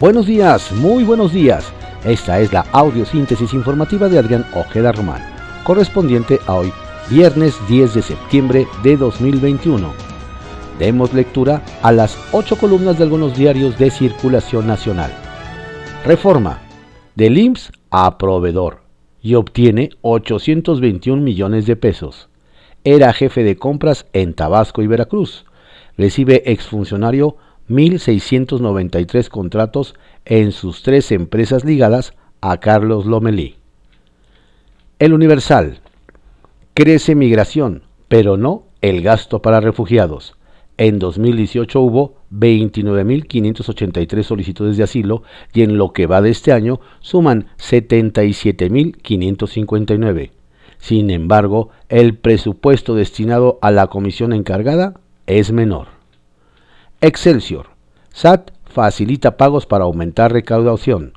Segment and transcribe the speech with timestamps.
[0.00, 1.72] Buenos días, muy buenos días.
[2.04, 5.20] Esta es la audiosíntesis informativa de Adrián Ojeda Román,
[5.64, 6.72] correspondiente a hoy,
[7.10, 9.92] viernes 10 de septiembre de 2021.
[10.78, 15.10] Demos lectura a las ocho columnas de algunos diarios de circulación nacional.
[16.04, 16.60] Reforma.
[17.16, 18.82] Del IMSS a proveedor
[19.20, 22.28] y obtiene 821 millones de pesos.
[22.84, 25.44] Era jefe de compras en Tabasco y Veracruz.
[25.96, 27.36] Recibe exfuncionario
[27.68, 33.56] 1.693 contratos en sus tres empresas ligadas a Carlos Lomelí.
[34.98, 35.80] El Universal.
[36.74, 40.36] Crece migración, pero no el gasto para refugiados.
[40.76, 46.78] En 2018 hubo 29.583 solicitudes de asilo y en lo que va de este año
[47.00, 50.30] suman 77.559.
[50.78, 55.97] Sin embargo, el presupuesto destinado a la comisión encargada es menor.
[57.00, 57.68] Excelsior.
[58.12, 61.12] SAT facilita pagos para aumentar recaudación.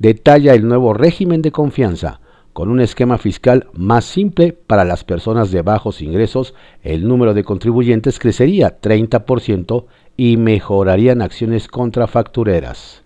[0.00, 2.20] Detalla el nuevo régimen de confianza
[2.52, 7.44] con un esquema fiscal más simple para las personas de bajos ingresos, el número de
[7.44, 9.84] contribuyentes crecería 30%
[10.16, 13.02] y mejorarían acciones contrafactureras.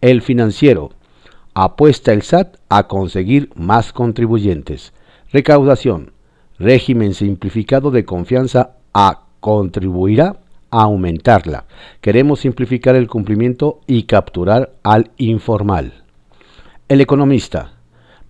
[0.00, 0.90] El financiero
[1.54, 4.92] apuesta el SAT a conseguir más contribuyentes.
[5.32, 6.12] Recaudación.
[6.58, 10.41] Régimen simplificado de confianza a contribuirá
[10.72, 11.66] aumentarla.
[12.00, 16.02] Queremos simplificar el cumplimiento y capturar al informal.
[16.88, 17.72] El economista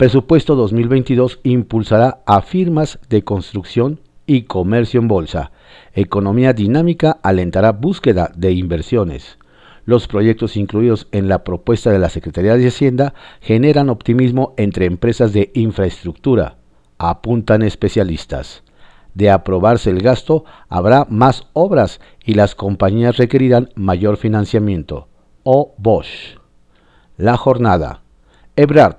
[0.00, 5.52] Presupuesto 2022 impulsará a firmas de construcción y comercio en bolsa.
[5.92, 9.36] Economía dinámica alentará búsqueda de inversiones.
[9.84, 15.34] Los proyectos incluidos en la propuesta de la Secretaría de Hacienda generan optimismo entre empresas
[15.34, 16.56] de infraestructura,
[16.96, 18.62] apuntan especialistas.
[19.20, 25.08] De aprobarse el gasto, habrá más obras y las compañías requerirán mayor financiamiento.
[25.42, 26.38] O Bosch.
[27.18, 28.00] La jornada.
[28.56, 28.96] Ebrard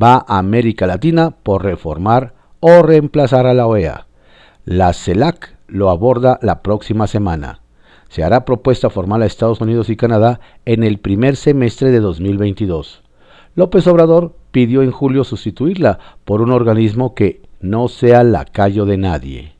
[0.00, 4.06] va a América Latina por reformar o reemplazar a la OEA.
[4.64, 7.60] La CELAC lo aborda la próxima semana.
[8.08, 13.02] Se hará propuesta formal a Estados Unidos y Canadá en el primer semestre de 2022.
[13.56, 19.55] López Obrador pidió en julio sustituirla por un organismo que no sea lacayo de nadie.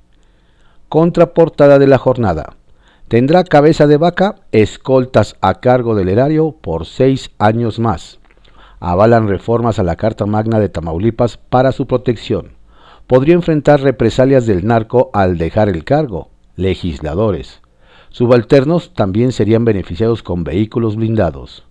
[0.88, 2.56] Contraportada de la jornada.
[3.08, 8.19] Tendrá cabeza de vaca, escoltas a cargo del erario por seis años más
[8.80, 12.52] avalan reformas a la Carta Magna de Tamaulipas para su protección.
[13.06, 16.30] Podría enfrentar represalias del narco al dejar el cargo.
[16.56, 17.60] Legisladores.
[18.10, 21.64] Subalternos también serían beneficiados con vehículos blindados.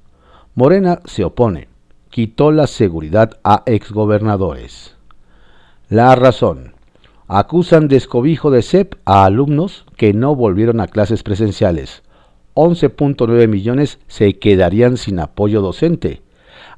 [0.54, 1.68] Morena se opone.
[2.10, 4.96] Quitó la seguridad a exgobernadores.
[5.90, 6.75] La razón.
[7.28, 12.04] Acusan de escobijo de CEP a alumnos que no volvieron a clases presenciales.
[12.54, 16.22] 11.9 millones se quedarían sin apoyo docente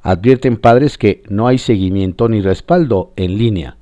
[0.02, 3.76] Advierten padres que no hay seguimiento ni respaldo en línea.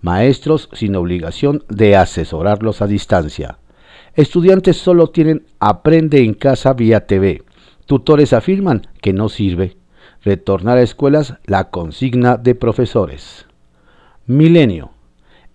[0.00, 3.58] Maestros sin obligación de asesorarlos a distancia.
[4.14, 7.42] Estudiantes solo tienen aprende en casa vía TV.
[7.86, 9.76] Tutores afirman que no sirve.
[10.22, 13.46] Retornar a escuelas la consigna de profesores.
[14.26, 14.90] Milenio.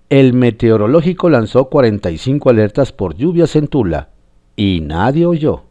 [0.09, 4.09] El meteorológico lanzó 45 alertas por lluvias en Tula
[4.55, 5.63] y nadie oyó.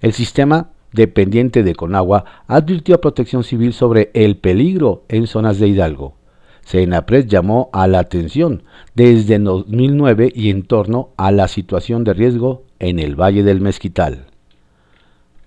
[0.00, 5.66] El sistema dependiente de Conagua, advirtió a Protección Civil sobre el peligro en zonas de
[5.66, 6.14] Hidalgo.
[6.62, 8.62] Senapred llamó a la atención
[8.94, 14.26] desde 2009 y en torno a la situación de riesgo en el Valle del Mezquital.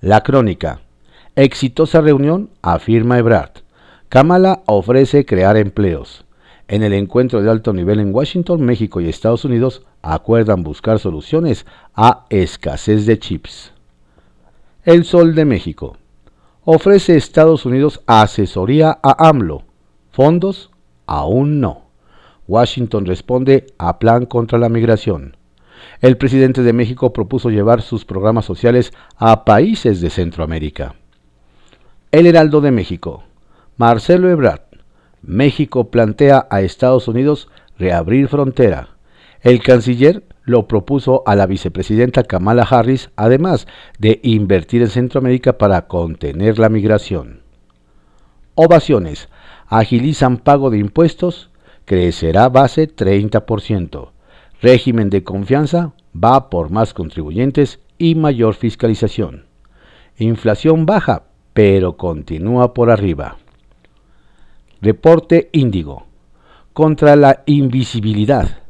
[0.02, 0.82] La crónica.
[1.36, 3.52] Exitosa reunión, afirma Ebrard.
[4.10, 6.27] Kamala ofrece crear empleos.
[6.68, 11.66] En el encuentro de alto nivel en Washington, México y Estados Unidos acuerdan buscar soluciones
[11.96, 13.72] a escasez de chips.
[14.84, 15.96] El Sol de México.
[16.66, 19.64] Ofrece Estados Unidos asesoría a AMLO.
[20.12, 20.70] Fondos,
[21.06, 21.84] aún no.
[22.50, 25.38] Washington responde a plan contra la migración.
[26.02, 30.96] El presidente de México propuso llevar sus programas sociales a países de Centroamérica.
[32.12, 33.24] El Heraldo de México.
[33.78, 34.67] Marcelo Ebrard.
[35.22, 38.90] México plantea a Estados Unidos reabrir frontera.
[39.42, 43.68] El canciller lo propuso a la vicepresidenta Kamala Harris, además
[44.00, 47.42] de invertir en Centroamérica para contener la migración.
[48.56, 49.30] Ovaciones.
[49.68, 51.52] Agilizan pago de impuestos,
[51.86, 54.12] crecerá base 30%.
[54.62, 59.46] Régimen de confianza va por más contribuyentes y mayor fiscalización.
[60.18, 61.24] Inflación baja,
[61.54, 63.38] pero continúa por arriba.
[64.82, 66.06] Reporte Índigo.
[66.74, 68.68] Contra la invisibilidad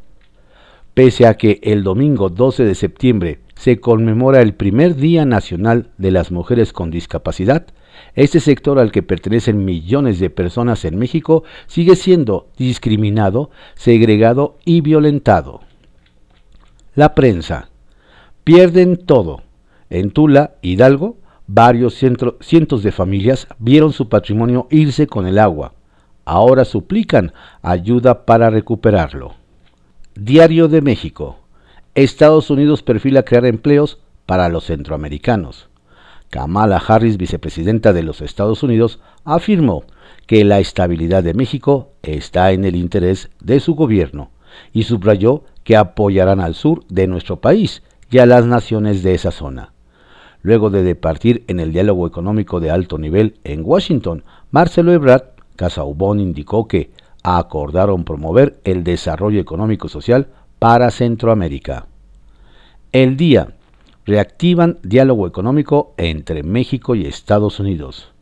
[0.98, 6.10] Pese a que el domingo 12 de septiembre se conmemora el primer Día Nacional de
[6.10, 7.68] las Mujeres con Discapacidad,
[8.16, 14.82] este sector al que pertenecen millones de personas en México sigue siendo discriminado, segregado y
[14.82, 15.62] violentado.
[16.96, 17.70] La prensa.
[18.44, 19.44] Pierden todo.
[19.92, 25.74] En Tula, Hidalgo, varios cientos de familias vieron su patrimonio irse con el agua.
[26.30, 27.32] Ahora suplican
[27.62, 29.36] ayuda para recuperarlo.
[30.14, 31.38] Diario de México.
[31.96, 35.70] Estados Unidos perfila crear empleos para los centroamericanos.
[36.30, 39.86] Kamala Harris, vicepresidenta de los Estados Unidos, afirmó
[40.26, 44.32] que la estabilidad de México está en el interés de su gobierno
[44.74, 49.32] y subrayó que apoyarán al sur de nuestro país y a las naciones de esa
[49.32, 49.72] zona.
[50.42, 56.22] Luego de departir en el diálogo económico de alto nivel en Washington, Marcelo Ebrard Casaubon
[56.22, 56.92] indicó que
[57.24, 60.28] acordaron promover el desarrollo económico y social
[60.60, 61.88] para Centroamérica.
[62.94, 63.56] El día
[64.06, 68.14] reactivan diálogo económico entre México y Estados Unidos.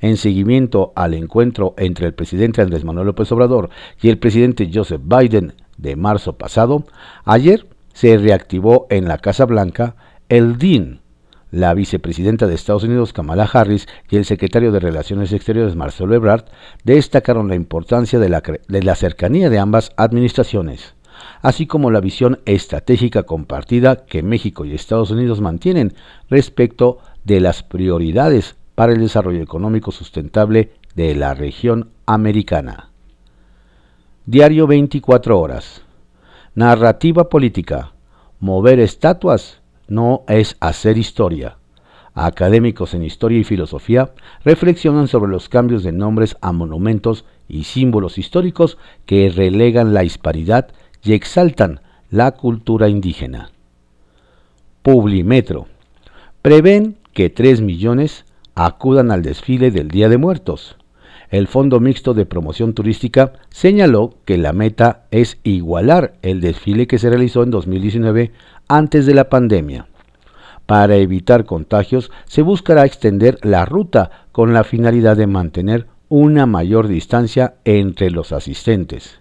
[0.00, 3.70] En seguimiento al encuentro entre el presidente Andrés Manuel López Obrador
[4.00, 6.84] y el presidente Joseph Biden de marzo pasado,
[7.24, 9.96] ayer se reactivó en la Casa Blanca
[10.28, 11.01] el DIN.
[11.52, 16.46] La vicepresidenta de Estados Unidos, Kamala Harris, y el secretario de Relaciones Exteriores, Marcelo Ebrard,
[16.82, 20.94] destacaron la importancia de la, cercanía de ambas administraciones
[21.40, 25.94] así como la visión estratégica compartida que México y Estados Unidos mantienen
[26.28, 32.90] respecto de las prioridades para el desarrollo económico sustentable de la región americana.
[34.26, 35.82] Diario 24 horas.
[36.54, 37.92] Narrativa política.
[38.40, 41.56] Mover estatuas no es hacer historia.
[42.14, 44.12] Académicos en historia y filosofía
[44.44, 50.68] reflexionan sobre los cambios de nombres a monumentos y símbolos históricos que relegan la hisparidad
[51.02, 51.80] y exaltan
[52.10, 53.50] la cultura indígena.
[54.82, 55.66] Publimetro.
[56.42, 58.24] Prevén que 3 millones
[58.54, 60.76] acudan al desfile del Día de Muertos.
[61.30, 66.98] El Fondo Mixto de Promoción Turística señaló que la meta es igualar el desfile que
[66.98, 68.32] se realizó en 2019
[68.68, 69.86] antes de la pandemia.
[70.66, 76.88] Para evitar contagios se buscará extender la ruta con la finalidad de mantener una mayor
[76.88, 79.20] distancia entre los asistentes.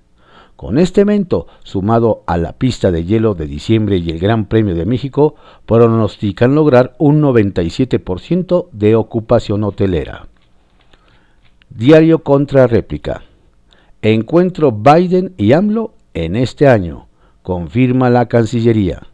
[0.55, 4.75] Con este evento, sumado a la pista de hielo de diciembre y el Gran Premio
[4.75, 5.35] de México,
[5.65, 10.27] pronostican lograr un 97% de ocupación hotelera.
[11.69, 13.23] Diario contra réplica.
[14.03, 17.07] Encuentro Biden y AMLO en este año,
[17.41, 19.07] confirma la Cancillería.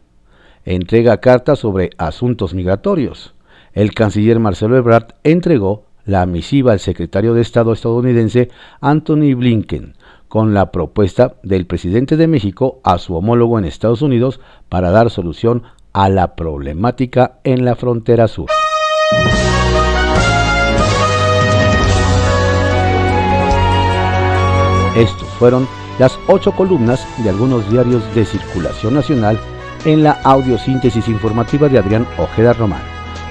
[0.70, 3.32] Entrega carta sobre asuntos migratorios.
[3.72, 8.50] El canciller Marcelo Ebrard entregó la misiva al secretario de Estado estadounidense
[8.82, 9.96] Anthony Blinken
[10.28, 15.08] con la propuesta del presidente de México a su homólogo en Estados Unidos para dar
[15.08, 15.62] solución
[15.94, 18.50] a la problemática en la frontera sur.
[24.94, 25.66] Estos fueron
[25.98, 29.40] las ocho columnas de algunos diarios de circulación nacional
[29.84, 32.82] en la audiosíntesis informativa de Adrián Ojeda Román,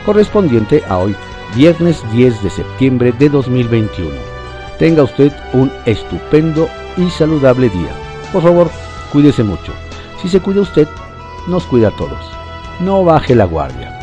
[0.06, 1.16] correspondiente a hoy,
[1.56, 4.12] viernes 10 de septiembre de 2021.
[4.80, 7.92] Tenga usted un estupendo y saludable día.
[8.32, 8.70] Por favor,
[9.12, 9.74] cuídese mucho.
[10.22, 10.88] Si se cuida usted,
[11.48, 12.20] nos cuida a todos.
[12.80, 13.94] No baje la guardia.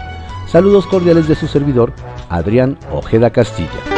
[0.49, 1.92] Saludos cordiales de su servidor,
[2.28, 3.94] Adrián Ojeda Castilla.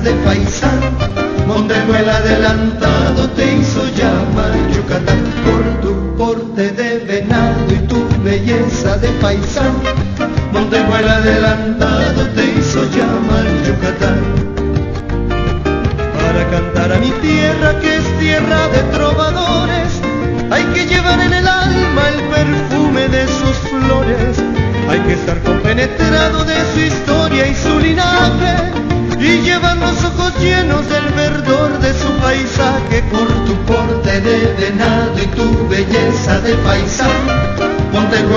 [0.00, 0.80] De paisán,
[1.46, 9.08] Montezuela adelantado te hizo llamar Yucatán por tu porte de venado y tu belleza de
[9.22, 9.72] paisán.
[10.52, 14.18] Montezuela adelantado te hizo llamar Yucatán.
[16.20, 20.00] Para cantar a mi tierra que es tierra de trovadores,
[20.50, 24.42] hay que llevar en el alma el perfume de sus flores.
[24.90, 28.75] Hay que estar compenetrado de su historia y su linaje
[29.26, 35.18] y llevan los ojos llenos del verdor de su paisaje por tu porte de venado
[35.20, 37.10] y tu belleza de paisán.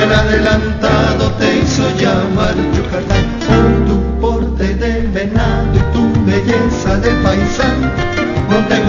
[0.01, 7.12] el adelantado te hizo llamar Yucatán por tu porte de venado y tu belleza de
[7.24, 7.91] paisán.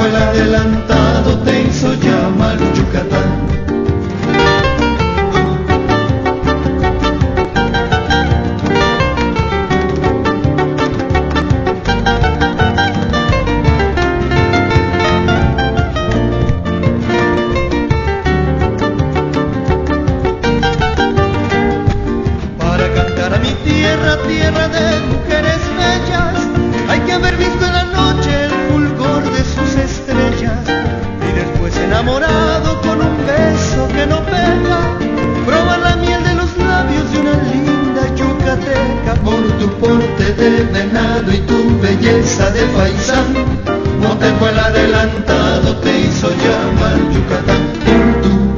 [0.07, 3.20] el adelantado te hizo llamar Yucatán.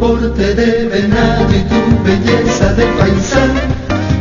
[0.02, 3.52] Porte de venado y tu belleza de paisán.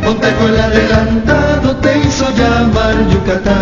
[0.04, 3.61] Montejo el adelantado te hizo llamar Yucatán.